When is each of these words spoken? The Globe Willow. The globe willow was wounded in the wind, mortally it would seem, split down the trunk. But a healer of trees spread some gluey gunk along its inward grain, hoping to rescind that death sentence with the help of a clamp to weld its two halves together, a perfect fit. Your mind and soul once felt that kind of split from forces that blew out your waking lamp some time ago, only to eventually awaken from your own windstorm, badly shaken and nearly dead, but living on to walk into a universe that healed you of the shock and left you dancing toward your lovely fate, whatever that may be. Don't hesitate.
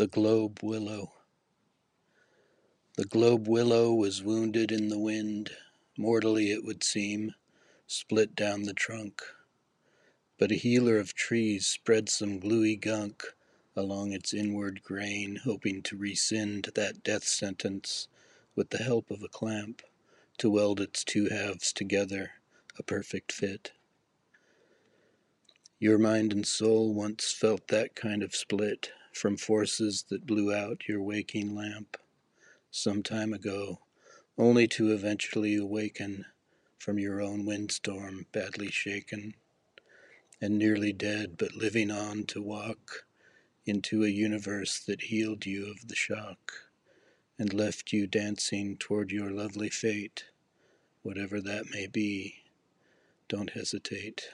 The 0.00 0.06
Globe 0.06 0.60
Willow. 0.62 1.12
The 2.96 3.04
globe 3.04 3.46
willow 3.46 3.92
was 3.92 4.22
wounded 4.22 4.72
in 4.72 4.88
the 4.88 4.98
wind, 4.98 5.50
mortally 5.98 6.50
it 6.52 6.64
would 6.64 6.82
seem, 6.82 7.34
split 7.86 8.34
down 8.34 8.62
the 8.62 8.72
trunk. 8.72 9.20
But 10.38 10.52
a 10.52 10.54
healer 10.54 10.96
of 10.96 11.12
trees 11.12 11.66
spread 11.66 12.08
some 12.08 12.38
gluey 12.38 12.76
gunk 12.76 13.24
along 13.76 14.12
its 14.12 14.32
inward 14.32 14.82
grain, 14.82 15.36
hoping 15.44 15.82
to 15.82 15.98
rescind 15.98 16.70
that 16.74 17.02
death 17.02 17.24
sentence 17.24 18.08
with 18.56 18.70
the 18.70 18.82
help 18.82 19.10
of 19.10 19.22
a 19.22 19.28
clamp 19.28 19.82
to 20.38 20.48
weld 20.48 20.80
its 20.80 21.04
two 21.04 21.28
halves 21.28 21.74
together, 21.74 22.30
a 22.78 22.82
perfect 22.82 23.32
fit. 23.32 23.72
Your 25.78 25.98
mind 25.98 26.32
and 26.32 26.46
soul 26.46 26.94
once 26.94 27.32
felt 27.32 27.68
that 27.68 27.94
kind 27.94 28.22
of 28.22 28.34
split 28.34 28.92
from 29.12 29.36
forces 29.36 30.04
that 30.08 30.26
blew 30.26 30.54
out 30.54 30.88
your 30.88 31.02
waking 31.02 31.54
lamp 31.54 31.96
some 32.70 33.02
time 33.02 33.32
ago, 33.32 33.80
only 34.38 34.66
to 34.68 34.92
eventually 34.92 35.56
awaken 35.56 36.24
from 36.78 36.98
your 36.98 37.20
own 37.20 37.44
windstorm, 37.44 38.26
badly 38.32 38.70
shaken 38.70 39.34
and 40.40 40.58
nearly 40.58 40.92
dead, 40.92 41.36
but 41.36 41.54
living 41.54 41.90
on 41.90 42.24
to 42.24 42.40
walk 42.40 43.04
into 43.66 44.04
a 44.04 44.08
universe 44.08 44.80
that 44.80 45.02
healed 45.02 45.44
you 45.44 45.70
of 45.70 45.88
the 45.88 45.94
shock 45.94 46.52
and 47.38 47.52
left 47.52 47.92
you 47.92 48.06
dancing 48.06 48.76
toward 48.76 49.10
your 49.10 49.30
lovely 49.30 49.68
fate, 49.68 50.24
whatever 51.02 51.40
that 51.40 51.64
may 51.70 51.86
be. 51.86 52.34
Don't 53.28 53.50
hesitate. 53.50 54.28